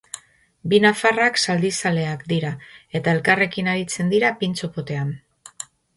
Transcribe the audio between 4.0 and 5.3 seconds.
dira pintxo-potean.